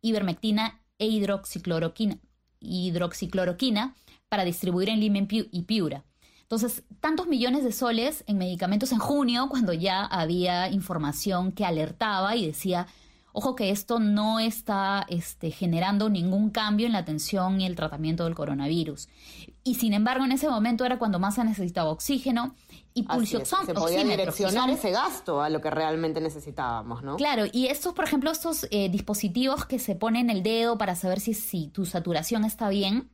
ivermectina 0.01 0.81
e 0.99 1.07
hidroxicloroquina, 1.07 2.19
hidroxicloroquina 2.59 3.95
para 4.29 4.45
distribuir 4.45 4.89
en 4.89 4.99
Lima 4.99 5.27
y 5.29 5.63
Piura. 5.63 6.05
Entonces, 6.41 6.83
tantos 7.01 7.27
millones 7.27 7.65
de 7.65 7.73
soles 7.73 8.23
en 8.25 8.37
medicamentos 8.37 8.93
en 8.93 8.99
junio, 8.99 9.47
cuando 9.49 9.73
ya 9.73 10.05
había 10.05 10.69
información 10.69 11.51
que 11.51 11.65
alertaba 11.65 12.37
y 12.37 12.47
decía, 12.47 12.87
Ojo 13.33 13.55
que 13.55 13.69
esto 13.69 13.99
no 13.99 14.39
está 14.39 15.05
este, 15.09 15.51
generando 15.51 16.09
ningún 16.09 16.49
cambio 16.49 16.87
en 16.87 16.93
la 16.93 16.99
atención 16.99 17.61
y 17.61 17.65
el 17.65 17.75
tratamiento 17.75 18.23
del 18.23 18.33
coronavirus. 18.33 19.09
Y 19.63 19.75
sin 19.75 19.93
embargo, 19.93 20.25
en 20.25 20.31
ese 20.31 20.49
momento 20.49 20.85
era 20.85 20.97
cuando 20.97 21.19
más 21.19 21.35
se 21.35 21.43
necesitaba 21.43 21.91
oxígeno 21.91 22.55
y 22.93 23.03
pulsioxón. 23.03 23.65
Se 23.65 23.73
podía 23.73 24.03
direccionar 24.03 24.69
ese 24.69 24.91
gasto 24.91 25.41
a 25.41 25.49
lo 25.49 25.61
que 25.61 25.69
realmente 25.69 26.19
necesitábamos, 26.19 27.03
¿no? 27.03 27.17
Claro, 27.17 27.45
y 27.51 27.67
estos, 27.67 27.93
por 27.93 28.05
ejemplo, 28.05 28.31
estos 28.31 28.67
eh, 28.71 28.89
dispositivos 28.89 29.65
que 29.65 29.77
se 29.77 29.95
ponen 29.95 30.29
el 30.29 30.41
dedo 30.41 30.77
para 30.77 30.95
saber 30.95 31.19
si, 31.19 31.33
si 31.33 31.67
tu 31.67 31.85
saturación 31.85 32.43
está 32.43 32.69
bien, 32.69 33.11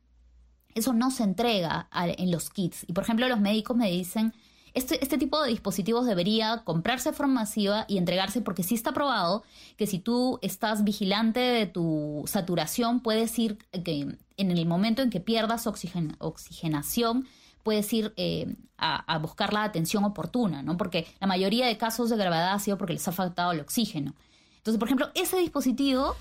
eso 0.74 0.92
no 0.92 1.10
se 1.10 1.22
entrega 1.22 1.88
en 1.92 2.30
los 2.30 2.50
kits. 2.50 2.84
Y 2.88 2.92
por 2.92 3.04
ejemplo, 3.04 3.28
los 3.28 3.40
médicos 3.40 3.76
me 3.76 3.90
dicen 3.90 4.32
este, 4.74 5.02
este, 5.02 5.18
tipo 5.18 5.40
de 5.40 5.50
dispositivos 5.50 6.04
debería 6.04 6.62
comprarse 6.64 7.10
de 7.10 7.16
forma 7.16 7.34
masiva 7.34 7.84
y 7.88 7.96
entregarse 7.98 8.40
porque 8.40 8.62
sí 8.62 8.74
está 8.74 8.92
probado 8.92 9.44
que 9.76 9.86
si 9.86 10.00
tú 10.00 10.38
estás 10.42 10.84
vigilante 10.84 11.40
de 11.40 11.66
tu 11.66 12.24
saturación, 12.26 13.00
puedes 13.00 13.38
ir, 13.38 13.58
que 13.84 14.16
en 14.36 14.50
el 14.50 14.66
momento 14.66 15.02
en 15.02 15.10
que 15.10 15.20
pierdas 15.20 15.66
oxigenación, 15.66 17.26
puedes 17.62 17.92
ir 17.92 18.12
eh, 18.16 18.56
a, 18.76 19.18
buscar 19.18 19.52
la 19.52 19.64
atención 19.64 20.04
oportuna, 20.04 20.62
¿no? 20.62 20.76
Porque 20.76 21.06
la 21.20 21.26
mayoría 21.26 21.66
de 21.66 21.78
casos 21.78 22.10
de 22.10 22.16
gravedad 22.16 22.52
ha 22.52 22.58
sido 22.58 22.76
porque 22.76 22.92
les 22.92 23.08
ha 23.08 23.12
faltado 23.12 23.52
el 23.52 23.60
oxígeno. 23.60 24.14
Entonces, 24.58 24.78
por 24.78 24.88
ejemplo, 24.88 25.10
ese 25.14 25.38
dispositivo 25.38 26.14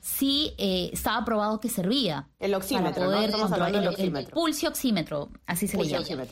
sí 0.00 0.52
eh, 0.58 0.90
estaba 0.92 1.24
probado 1.24 1.60
que 1.60 1.68
servía. 1.68 2.28
El 2.38 2.54
oxímetro, 2.54 2.92
para 2.92 3.06
poder 3.06 3.74
el, 3.74 3.88
oxímetro. 3.88 4.34
pulso 4.34 4.68
oxímetro, 4.68 5.30
así 5.46 5.66
se 5.66 5.78
le 5.78 5.88
llama. 5.88 6.24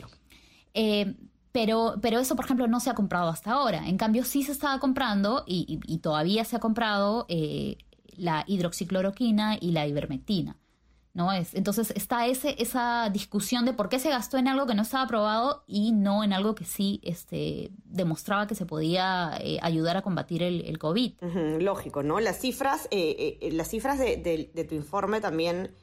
Eh, 0.74 1.14
pero, 1.58 1.96
pero 2.00 2.20
eso, 2.20 2.36
por 2.36 2.44
ejemplo, 2.44 2.68
no 2.68 2.78
se 2.78 2.88
ha 2.88 2.94
comprado 2.94 3.28
hasta 3.30 3.50
ahora. 3.50 3.88
En 3.88 3.96
cambio, 3.96 4.22
sí 4.22 4.44
se 4.44 4.52
estaba 4.52 4.78
comprando 4.78 5.42
y, 5.44 5.98
todavía 6.00 6.44
se 6.44 6.54
ha 6.54 6.60
comprado 6.60 7.26
eh, 7.28 7.78
la 8.16 8.44
hidroxicloroquina 8.46 9.58
y 9.60 9.72
la 9.72 9.84
ivermectina. 9.84 10.56
¿no? 11.14 11.32
Es, 11.32 11.54
entonces 11.54 11.92
está 11.96 12.28
ese, 12.28 12.54
esa 12.62 13.10
discusión 13.10 13.64
de 13.64 13.72
por 13.72 13.88
qué 13.88 13.98
se 13.98 14.08
gastó 14.08 14.38
en 14.38 14.46
algo 14.46 14.68
que 14.68 14.76
no 14.76 14.82
estaba 14.82 15.02
aprobado 15.02 15.64
y 15.66 15.90
no 15.90 16.22
en 16.22 16.32
algo 16.32 16.54
que 16.54 16.64
sí 16.64 17.00
este, 17.02 17.72
demostraba 17.86 18.46
que 18.46 18.54
se 18.54 18.64
podía 18.64 19.32
eh, 19.40 19.58
ayudar 19.60 19.96
a 19.96 20.02
combatir 20.02 20.44
el, 20.44 20.78
COVID. 20.78 21.14
lógico, 21.58 22.04
¿no? 22.04 22.20
Las 22.20 22.38
cifras, 22.38 22.86
eh, 22.92 23.48
las 23.50 23.68
cifras 23.68 23.98
de, 23.98 24.16
de, 24.54 24.64
tu 24.64 24.76
informe 24.76 25.20
también 25.20 25.74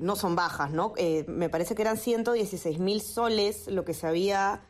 no 0.00 0.16
son 0.16 0.34
bajas, 0.34 0.72
¿no? 0.72 0.94
me 1.28 1.48
parece 1.48 1.76
que 1.76 1.82
eran 1.82 1.96
116 1.96 2.78
mil 2.80 3.00
soles 3.00 3.68
lo 3.68 3.84
que 3.84 3.94
se 3.94 4.06
había 4.08 4.62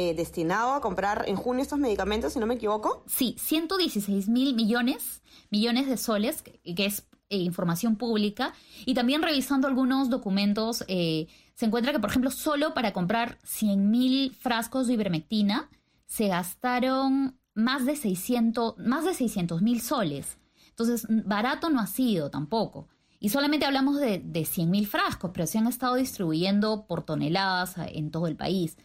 eh, 0.00 0.14
destinado 0.14 0.74
a 0.74 0.80
comprar 0.80 1.24
en 1.26 1.34
junio 1.34 1.60
estos 1.60 1.80
medicamentos, 1.80 2.32
si 2.32 2.38
no 2.38 2.46
me 2.46 2.54
equivoco. 2.54 3.02
Sí, 3.08 3.34
116 3.36 4.28
mil 4.28 4.54
millones, 4.54 5.22
millones 5.50 5.88
de 5.88 5.96
soles, 5.96 6.42
que, 6.42 6.60
es 6.86 7.08
eh, 7.30 7.38
información 7.38 7.96
pública. 7.96 8.54
Y 8.86 8.94
también 8.94 9.22
revisando 9.22 9.66
algunos 9.66 10.08
documentos, 10.08 10.84
eh, 10.86 11.26
se 11.54 11.66
encuentra 11.66 11.90
que, 11.90 11.98
por 11.98 12.10
ejemplo, 12.10 12.30
solo 12.30 12.74
para 12.74 12.92
comprar 12.92 13.38
100 13.42 13.90
mil 13.90 14.36
frascos 14.36 14.86
de 14.86 14.92
ivermectina 14.92 15.68
se 16.06 16.28
gastaron 16.28 17.36
más 17.54 17.84
de 17.84 17.96
600 17.96 18.78
más 18.78 19.04
de 19.04 19.14
600 19.14 19.62
mil 19.62 19.80
soles. 19.80 20.38
Entonces, 20.68 21.08
barato 21.08 21.70
no 21.70 21.80
ha 21.80 21.88
sido 21.88 22.30
tampoco. 22.30 22.86
Y 23.18 23.30
solamente 23.30 23.66
hablamos 23.66 23.98
de, 23.98 24.20
de 24.20 24.44
100 24.44 24.70
mil 24.70 24.86
frascos, 24.86 25.32
pero 25.34 25.48
se 25.48 25.58
han 25.58 25.66
estado 25.66 25.96
distribuyendo 25.96 26.86
por 26.86 27.02
toneladas 27.02 27.74
en 27.78 28.12
todo 28.12 28.28
el 28.28 28.36
país. 28.36 28.76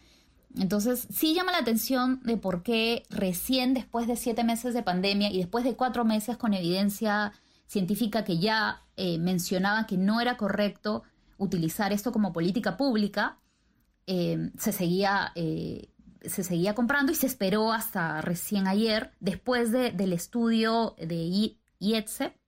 Entonces, 0.56 1.08
sí 1.10 1.34
llama 1.34 1.52
la 1.52 1.58
atención 1.58 2.20
de 2.22 2.36
por 2.36 2.62
qué 2.62 3.02
recién 3.10 3.74
después 3.74 4.06
de 4.06 4.16
siete 4.16 4.44
meses 4.44 4.72
de 4.72 4.82
pandemia 4.82 5.30
y 5.30 5.38
después 5.38 5.64
de 5.64 5.74
cuatro 5.74 6.04
meses 6.04 6.36
con 6.36 6.54
evidencia 6.54 7.32
científica 7.66 8.24
que 8.24 8.38
ya 8.38 8.84
eh, 8.96 9.18
mencionaba 9.18 9.86
que 9.86 9.96
no 9.96 10.20
era 10.20 10.36
correcto 10.36 11.02
utilizar 11.38 11.92
esto 11.92 12.12
como 12.12 12.32
política 12.32 12.76
pública, 12.76 13.38
eh, 14.06 14.50
se, 14.56 14.70
seguía, 14.70 15.32
eh, 15.34 15.88
se 16.22 16.44
seguía 16.44 16.74
comprando 16.74 17.10
y 17.10 17.16
se 17.16 17.26
esperó 17.26 17.72
hasta 17.72 18.20
recién 18.20 18.68
ayer, 18.68 19.12
después 19.18 19.72
del 19.72 20.12
estudio 20.12 20.94
de 20.98 21.56
IETSE, 21.80 22.38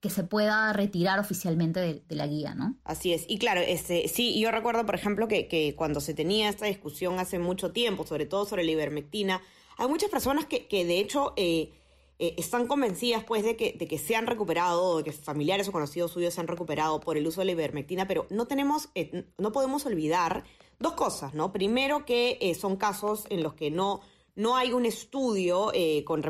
que 0.00 0.08
se 0.08 0.24
pueda 0.24 0.72
retirar 0.72 1.18
oficialmente 1.18 2.02
de, 2.08 2.16
la 2.16 2.26
guía, 2.26 2.54
¿no? 2.54 2.76
Así 2.84 3.12
es. 3.12 3.26
Y 3.28 3.38
claro, 3.38 3.60
este, 3.60 4.08
sí, 4.08 4.38
yo 4.40 4.50
recuerdo, 4.50 4.86
por 4.86 4.94
ejemplo, 4.94 5.28
que, 5.28 5.74
cuando 5.76 6.00
se 6.00 6.14
tenía 6.14 6.48
esta 6.48 6.66
discusión 6.66 7.18
hace 7.18 7.38
mucho 7.38 7.72
tiempo, 7.72 8.06
sobre 8.06 8.24
todo 8.24 8.46
sobre 8.46 8.64
la 8.64 8.70
ivermectina, 8.70 9.42
hay 9.76 9.88
muchas 9.88 10.08
personas 10.10 10.46
que, 10.46 10.66
que 10.66 10.86
de 10.86 10.98
hecho 11.00 11.34
eh, 11.36 11.72
eh, 12.18 12.34
están 12.38 12.66
convencidas 12.66 13.24
pues 13.24 13.44
de 13.44 13.56
que, 13.56 13.74
de 13.78 13.86
que 13.86 13.98
se 13.98 14.16
han 14.16 14.26
recuperado, 14.26 14.98
de 14.98 15.04
que 15.04 15.12
familiares 15.12 15.68
o 15.68 15.72
conocidos 15.72 16.12
suyos 16.12 16.32
se 16.32 16.40
han 16.40 16.48
recuperado 16.48 16.98
por 17.00 17.18
el 17.18 17.26
uso 17.26 17.42
de 17.42 17.46
la 17.46 17.52
ivermectina, 17.52 18.08
pero 18.08 18.26
no 18.30 18.46
tenemos, 18.46 18.88
eh, 18.94 19.26
no 19.36 19.52
podemos 19.52 19.84
olvidar 19.84 20.44
dos 20.78 20.94
cosas, 20.94 21.34
¿no? 21.34 21.52
Primero 21.52 22.06
que 22.06 22.56
son 22.58 22.76
casos 22.76 23.26
en 23.28 23.42
los 23.42 23.52
que 23.52 23.70
no 23.70 24.00
no 24.36 24.56
hay 24.56 24.72
un 24.72 24.86
estudio 24.86 25.72
con 26.06 26.22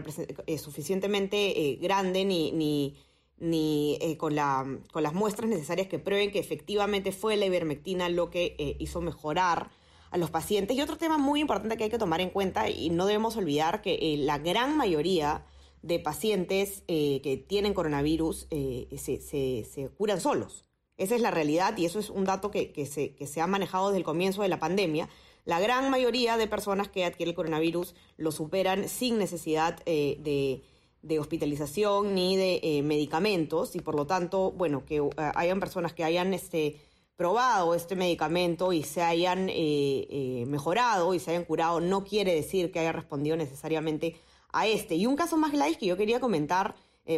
suficientemente 0.58 1.78
grande 1.80 2.24
ni, 2.24 2.50
ni 2.50 2.96
ni 3.40 3.96
eh, 4.02 4.18
con, 4.18 4.34
la, 4.34 4.66
con 4.92 5.02
las 5.02 5.14
muestras 5.14 5.48
necesarias 5.48 5.88
que 5.88 5.98
prueben 5.98 6.30
que 6.30 6.38
efectivamente 6.38 7.10
fue 7.10 7.36
la 7.36 7.46
ivermectina 7.46 8.08
lo 8.10 8.30
que 8.30 8.54
eh, 8.58 8.76
hizo 8.78 9.00
mejorar 9.00 9.70
a 10.10 10.18
los 10.18 10.30
pacientes. 10.30 10.76
Y 10.76 10.82
otro 10.82 10.98
tema 10.98 11.16
muy 11.16 11.40
importante 11.40 11.76
que 11.76 11.84
hay 11.84 11.90
que 11.90 11.98
tomar 11.98 12.20
en 12.20 12.30
cuenta, 12.30 12.68
y 12.68 12.90
no 12.90 13.06
debemos 13.06 13.36
olvidar 13.36 13.80
que 13.80 13.94
eh, 13.94 14.16
la 14.18 14.38
gran 14.38 14.76
mayoría 14.76 15.46
de 15.82 15.98
pacientes 15.98 16.82
que 16.86 17.42
tienen 17.48 17.72
coronavirus 17.72 18.46
se, 18.50 19.90
curan 19.96 20.20
solos. 20.20 20.66
Esa 20.98 21.14
es 21.14 21.22
la 21.22 21.30
realidad 21.30 21.74
y 21.78 21.86
eso 21.86 21.98
es 21.98 22.10
un 22.10 22.26
dato 22.26 22.50
que, 22.50 22.70
se, 22.84 23.14
que 23.14 23.26
se 23.26 23.40
ha 23.40 23.46
manejado 23.46 23.88
desde 23.88 24.00
el 24.00 24.04
comienzo 24.04 24.42
de 24.42 24.50
la 24.50 24.58
pandemia. 24.58 25.08
La 25.46 25.58
gran 25.58 25.88
mayoría 25.88 26.36
de 26.36 26.46
personas 26.46 26.90
que 26.90 27.06
adquieren 27.06 27.30
el 27.30 27.34
coronavirus 27.34 27.94
lo 28.18 28.30
superan 28.30 28.90
sin 28.90 29.16
necesidad 29.16 29.82
de 29.86 30.62
de 31.02 31.18
hospitalización 31.18 32.14
ni 32.14 32.36
de 32.36 32.60
eh, 32.62 32.82
medicamentos 32.82 33.74
y 33.74 33.80
por 33.80 33.94
lo 33.94 34.06
tanto, 34.06 34.52
bueno, 34.52 34.84
que 34.84 35.00
uh, 35.00 35.10
hayan 35.34 35.60
personas 35.60 35.94
que 35.94 36.04
hayan 36.04 36.34
este, 36.34 36.80
probado 37.16 37.74
este 37.74 37.96
medicamento 37.96 38.72
y 38.72 38.82
se 38.82 39.02
hayan 39.02 39.48
eh, 39.48 40.06
eh, 40.10 40.44
mejorado 40.46 41.14
y 41.14 41.18
se 41.18 41.30
hayan 41.30 41.44
curado 41.44 41.80
no 41.80 42.04
quiere 42.04 42.34
decir 42.34 42.70
que 42.70 42.80
haya 42.80 42.92
respondido 42.92 43.36
necesariamente 43.36 44.16
a 44.52 44.66
este. 44.66 44.96
Y 44.96 45.06
un 45.06 45.16
caso 45.16 45.36
más 45.36 45.54
light 45.54 45.78
que 45.78 45.86
yo 45.86 45.96
quería 45.96 46.20
comentar 46.20 46.74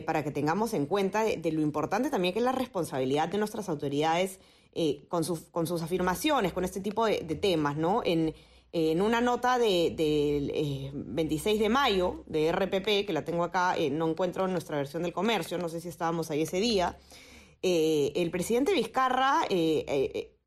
para 0.07 0.25
que 0.25 0.31
tengamos 0.31 0.73
en 0.73 0.87
cuenta 0.87 1.23
de, 1.23 1.53
lo 1.53 1.61
importante 1.61 2.09
también 2.09 2.33
que 2.33 2.39
es 2.39 2.45
la 2.45 2.53
responsabilidad 2.53 3.29
de 3.29 3.37
nuestras 3.37 3.69
autoridades 3.69 4.39
con, 5.09 5.23
sus, 5.23 5.41
con 5.51 5.67
sus 5.67 5.83
afirmaciones, 5.83 6.55
con 6.55 6.65
este 6.65 6.81
tipo 6.81 7.05
de, 7.05 7.21
de 7.21 7.35
temas, 7.35 7.77
¿no? 7.77 8.01
En, 8.03 8.33
en 8.73 9.03
una 9.03 9.21
nota 9.21 9.59
del 9.59 9.97
de, 9.97 10.91
26 10.95 11.57
eh, 11.57 11.63
de 11.63 11.69
mayo 11.69 12.25
de 12.27 12.51
RPP, 12.51 13.07
que 13.07 13.13
la 13.13 13.25
tengo 13.25 13.45
acá, 13.45 13.77
eh, 13.77 13.91
no 13.91 14.09
encuentro 14.09 14.47
en 14.47 14.53
nuestra 14.53 14.79
versión 14.79 15.03
del 15.03 15.13
comercio, 15.13 15.59
no 15.59 15.69
sé 15.69 15.81
si 15.81 15.89
estábamos 15.89 16.31
ahí 16.31 16.43
ese 16.43 16.59
día, 16.59 16.97
eh, 17.63 18.13
el 18.17 18.31
presidente 18.31 18.73
Vizcarra 18.73 19.43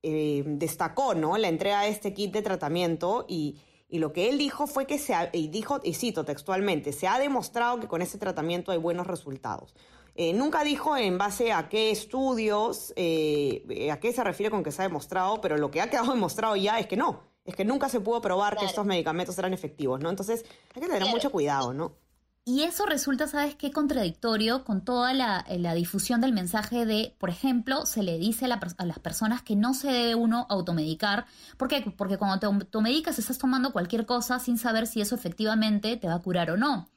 destacó 0.02 1.16
¿no? 1.16 1.38
la 1.38 1.48
entrega 1.48 1.82
de 1.82 1.90
este 1.90 2.14
kit 2.14 2.34
de 2.34 2.42
tratamiento 2.42 3.26
y, 3.28 3.58
lo 3.92 4.12
que 4.12 4.28
él 4.28 4.38
dijo 4.38 4.68
fue 4.68 4.86
que 4.86 4.98
se 4.98 5.14
y 5.32 5.48
dijo, 5.48 5.80
y 5.82 5.94
cito 5.94 6.26
textualmente, 6.26 6.92
se 6.92 7.08
ha 7.08 7.18
demostrado 7.18 7.80
que 7.80 7.88
con 7.88 8.02
ese 8.02 8.18
tratamiento 8.18 8.74
hay 8.74 8.78
buenos 8.78 9.08
resultados. 9.08 9.74
nunca 10.34 10.66
dijo 10.66 10.98
en 10.98 11.18
base 11.18 11.54
a 11.54 11.70
qué 11.70 11.92
estudios, 11.92 12.92
a 12.92 14.00
qué 14.02 14.12
se 14.14 14.22
refiere 14.22 14.52
con 14.52 14.64
que 14.64 14.74
se 14.74 14.82
ha 14.82 14.88
demostrado, 14.88 15.40
pero 15.40 15.56
lo 15.56 15.72
que 15.72 15.80
ha 15.80 15.90
quedado 15.90 16.12
demostrado 16.14 16.58
ya 16.58 16.78
es 16.78 16.88
que 16.88 16.98
no, 16.98 17.35
es 17.46 17.56
que 17.56 17.64
nunca 17.64 17.90
se 17.90 18.00
pudo 18.02 18.22
probar 18.22 18.58
que 18.58 18.66
estos 18.66 18.86
medicamentos 18.86 19.38
eran 19.38 19.54
efectivos, 19.54 20.00
¿no? 20.00 20.10
Entonces 20.10 20.44
hay 20.76 20.82
que 20.82 20.88
tener 20.88 21.08
mucho 21.10 21.32
cuidado, 21.32 21.74
¿no? 21.74 21.94
Y 22.48 22.62
eso 22.62 22.86
resulta, 22.86 23.28
¿sabes 23.28 23.56
qué? 23.56 23.72
Contradictorio 23.72 24.64
con 24.66 24.86
toda 24.86 25.14
la, 25.14 25.44
la 25.50 25.74
difusión 25.74 26.22
del 26.22 26.32
mensaje 26.32 26.86
de, 26.86 27.16
por 27.18 27.32
ejemplo, 27.32 27.88
se 27.88 28.04
le 28.04 28.20
dice 28.20 28.46
a, 28.46 28.60
a, 28.78 28.86
las 28.86 29.00
personas 29.00 29.42
que 29.42 29.56
no 29.56 29.74
se 29.74 29.88
debe 29.88 30.14
uno 30.14 30.46
automedicar. 30.48 31.26
¿Por 31.58 31.70
qué? 31.70 31.82
Porque 31.98 32.18
cuando 32.18 32.40
te 32.40 32.46
automedicas 32.46 33.18
estás 33.18 33.40
tomando 33.40 33.74
cualquier 33.74 34.06
cosa 34.06 34.38
sin 34.38 34.60
saber 34.60 34.86
si 34.86 35.02
eso 35.02 35.16
efectivamente 35.16 35.98
te 35.98 36.08
va 36.08 36.14
a 36.14 36.22
curar 36.22 36.52
o 36.52 36.58
no. 36.58 36.88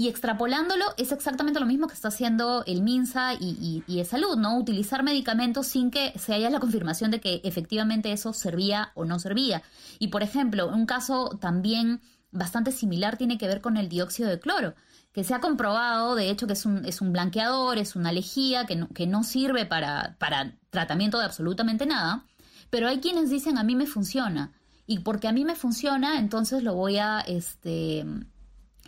Y 0.00 0.06
extrapolándolo 0.06 0.84
es 0.96 1.10
exactamente 1.10 1.58
lo 1.58 1.66
mismo 1.66 1.88
que 1.88 1.94
está 1.94 2.06
haciendo 2.06 2.62
el 2.66 2.82
MINSA 2.82 3.34
y, 3.34 3.82
y, 3.84 4.04
salud, 4.04 4.36
¿no? 4.36 4.56
Utilizar 4.56 5.02
medicamentos 5.02 5.66
sin 5.66 5.90
que 5.90 6.16
se 6.16 6.32
haya 6.32 6.50
la 6.50 6.60
confirmación 6.60 7.10
de 7.10 7.18
que 7.18 7.40
efectivamente 7.42 8.12
eso 8.12 8.32
servía 8.32 8.92
o 8.94 9.04
no 9.04 9.18
servía. 9.18 9.60
Y 9.98 10.06
por 10.08 10.22
ejemplo, 10.22 10.68
un 10.68 10.86
caso 10.86 11.36
también 11.40 12.00
bastante 12.30 12.70
similar 12.70 13.16
tiene 13.16 13.38
que 13.38 13.48
ver 13.48 13.60
con 13.60 13.76
el 13.76 13.88
dióxido 13.88 14.28
de 14.28 14.38
cloro, 14.38 14.76
que 15.12 15.24
se 15.24 15.34
ha 15.34 15.40
comprobado, 15.40 16.14
de 16.14 16.30
hecho, 16.30 16.46
que 16.46 16.52
es 16.52 16.64
un, 16.64 16.84
es 16.84 17.00
un 17.00 17.12
blanqueador, 17.12 17.76
es 17.76 17.96
una 17.96 18.12
lejía, 18.12 18.66
que 18.66 18.76
no, 18.76 18.86
que 18.90 19.08
no 19.08 19.24
sirve 19.24 19.66
para, 19.66 20.14
para 20.20 20.54
tratamiento 20.70 21.18
de 21.18 21.24
absolutamente 21.24 21.86
nada, 21.86 22.24
pero 22.70 22.86
hay 22.86 23.00
quienes 23.00 23.30
dicen 23.30 23.58
a 23.58 23.64
mí 23.64 23.74
me 23.74 23.86
funciona. 23.88 24.52
Y 24.86 25.00
porque 25.00 25.26
a 25.26 25.32
mí 25.32 25.44
me 25.44 25.56
funciona, 25.56 26.20
entonces 26.20 26.62
lo 26.62 26.76
voy 26.76 26.98
a, 26.98 27.18
este, 27.18 28.06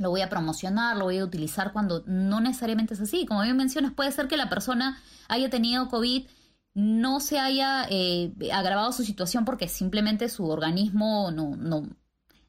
lo 0.01 0.09
voy 0.09 0.23
a 0.23 0.31
promocionar, 0.31 0.97
lo 0.97 1.05
voy 1.05 1.19
a 1.19 1.25
utilizar 1.25 1.75
cuando 1.75 2.03
no 2.07 2.41
necesariamente 2.41 2.95
es 2.95 3.01
así. 3.03 3.27
Como 3.27 3.43
bien 3.43 3.57
mencionas, 3.57 3.93
puede 3.93 4.11
ser 4.13 4.29
que 4.29 4.39
la 4.39 4.49
persona 4.49 4.99
haya 5.29 5.51
tenido 5.51 5.89
COVID, 5.89 6.27
no 6.73 7.21
se 7.21 7.39
haya 7.39 7.87
eh, 7.91 8.33
agravado 8.51 8.93
su 8.93 9.05
situación 9.05 9.45
porque 9.45 9.69
simplemente 9.69 10.31
su 10.31 10.49
organismo 10.49 11.31
no, 11.33 11.55
no, 11.55 11.87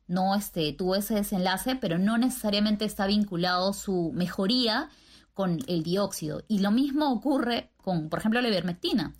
no 0.07 0.35
este, 0.35 0.71
tuvo 0.71 0.95
ese 0.95 1.15
desenlace, 1.15 1.75
pero 1.75 1.99
no 1.99 2.17
necesariamente 2.17 2.85
está 2.85 3.05
vinculado 3.05 3.73
su 3.73 4.11
mejoría 4.13 4.89
con 5.33 5.59
el 5.67 5.83
dióxido. 5.83 6.43
Y 6.47 6.59
lo 6.59 6.71
mismo 6.71 7.11
ocurre 7.11 7.71
con, 7.75 8.07
por 8.07 8.19
ejemplo, 8.19 8.39
la 8.39 8.47
ivermectina. 8.47 9.13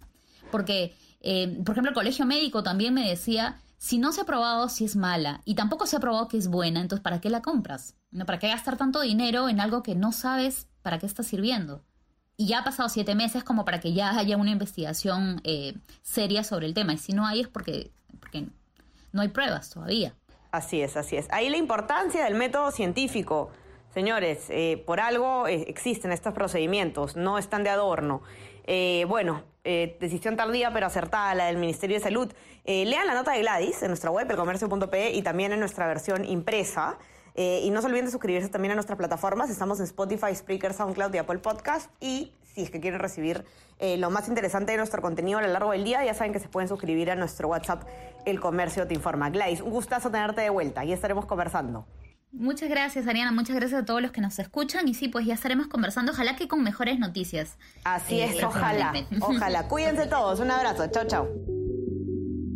Porque, 0.51 0.95
eh, 1.19 1.61
por 1.65 1.73
ejemplo, 1.73 1.89
el 1.89 1.95
colegio 1.95 2.25
médico 2.25 2.63
también 2.63 2.93
me 2.93 3.09
decía 3.09 3.59
si 3.81 3.97
no 3.97 4.11
se 4.11 4.21
ha 4.21 4.25
probado 4.25 4.69
si 4.69 4.85
es 4.85 4.95
mala 4.95 5.41
y 5.43 5.55
tampoco 5.55 5.87
se 5.87 5.97
ha 5.97 5.99
probado 5.99 6.27
que 6.27 6.37
es 6.37 6.49
buena, 6.49 6.81
entonces 6.81 7.01
¿para 7.01 7.19
qué 7.19 7.31
la 7.31 7.41
compras? 7.41 7.95
¿No? 8.11 8.27
¿Para 8.27 8.37
qué 8.37 8.47
gastar 8.47 8.77
tanto 8.77 9.01
dinero 9.01 9.49
en 9.49 9.59
algo 9.59 9.81
que 9.81 9.95
no 9.95 10.11
sabes 10.11 10.67
para 10.83 10.99
qué 10.99 11.07
está 11.07 11.23
sirviendo? 11.23 11.83
Y 12.37 12.45
ya 12.45 12.59
ha 12.59 12.63
pasado 12.63 12.89
siete 12.89 13.15
meses 13.15 13.43
como 13.43 13.65
para 13.65 13.79
que 13.79 13.93
ya 13.93 14.15
haya 14.15 14.37
una 14.37 14.51
investigación 14.51 15.41
eh, 15.45 15.73
seria 16.03 16.43
sobre 16.43 16.67
el 16.67 16.75
tema. 16.75 16.93
Y 16.93 16.99
si 16.99 17.13
no 17.13 17.25
hay 17.25 17.41
es 17.41 17.47
porque, 17.47 17.89
porque 18.19 18.45
no 19.13 19.23
hay 19.23 19.29
pruebas 19.29 19.71
todavía. 19.71 20.13
Así 20.51 20.79
es, 20.79 20.95
así 20.95 21.15
es. 21.15 21.27
Ahí 21.31 21.49
la 21.49 21.57
importancia 21.57 22.23
del 22.25 22.35
método 22.35 22.69
científico. 22.69 23.49
Señores, 23.95 24.45
eh, 24.49 24.83
por 24.85 24.99
algo 24.99 25.47
eh, 25.47 25.65
existen 25.67 26.11
estos 26.11 26.35
procedimientos, 26.35 27.15
no 27.15 27.39
están 27.39 27.63
de 27.63 27.71
adorno. 27.71 28.21
bueno, 29.07 29.43
decisión 29.63 30.37
tardía 30.37 30.71
pero 30.71 30.85
acertada 30.85 31.33
la 31.33 31.45
del 31.45 31.57
Ministerio 31.57 31.97
de 31.97 32.03
Salud. 32.03 32.31
Eh, 32.65 32.85
lean 32.85 33.07
la 33.07 33.13
nota 33.13 33.31
de 33.31 33.39
Gladys 33.39 33.81
en 33.81 33.89
nuestra 33.89 34.11
web, 34.11 34.29
elcomercio.pe, 34.29 35.11
y 35.11 35.21
también 35.21 35.51
en 35.51 35.59
nuestra 35.59 35.87
versión 35.87 36.25
impresa. 36.25 36.97
Eh, 37.35 37.61
y 37.63 37.69
no 37.69 37.81
se 37.81 37.87
olviden 37.87 38.05
de 38.05 38.11
suscribirse 38.11 38.49
también 38.49 38.71
a 38.71 38.75
nuestras 38.75 38.97
plataformas. 38.97 39.49
Estamos 39.49 39.79
en 39.79 39.85
Spotify, 39.85 40.35
Spreaker, 40.35 40.73
SoundCloud 40.73 41.13
y 41.13 41.17
Apple 41.17 41.39
Podcast. 41.39 41.89
Y 41.99 42.33
si 42.53 42.63
es 42.63 42.69
que 42.69 42.79
quieren 42.79 42.99
recibir 42.99 43.45
eh, 43.79 43.97
lo 43.97 44.09
más 44.09 44.27
interesante 44.27 44.73
de 44.73 44.77
nuestro 44.77 45.01
contenido 45.01 45.39
a 45.39 45.41
lo 45.41 45.47
largo 45.47 45.71
del 45.71 45.83
día, 45.83 46.03
ya 46.03 46.13
saben 46.13 46.33
que 46.33 46.39
se 46.39 46.49
pueden 46.49 46.67
suscribir 46.67 47.09
a 47.09 47.15
nuestro 47.15 47.47
WhatsApp, 47.47 47.83
El 48.25 48.39
Comercio 48.39 48.87
Te 48.87 48.93
Informa. 48.93 49.29
Gladys, 49.29 49.61
un 49.61 49.71
gustazo 49.71 50.11
tenerte 50.11 50.41
de 50.41 50.49
vuelta 50.49 50.83
y 50.83 50.91
estaremos 50.91 51.25
conversando. 51.25 51.87
Muchas 52.33 52.69
gracias, 52.69 53.07
Ariana. 53.07 53.31
Muchas 53.31 53.55
gracias 53.57 53.81
a 53.81 53.85
todos 53.85 54.01
los 54.01 54.11
que 54.11 54.21
nos 54.21 54.39
escuchan. 54.39 54.87
Y 54.87 54.93
sí, 54.93 55.09
pues 55.09 55.25
ya 55.25 55.33
estaremos 55.33 55.67
conversando. 55.67 56.13
Ojalá 56.13 56.37
que 56.37 56.47
con 56.47 56.63
mejores 56.63 56.97
noticias. 56.97 57.57
Así 57.83 58.21
es, 58.21 58.41
ojalá. 58.41 58.93
Ojalá. 59.19 59.67
Cuídense 59.67 60.07
todos. 60.07 60.39
Un 60.39 60.51
abrazo. 60.51 60.87
Chao, 60.87 61.05
chao. 61.05 61.60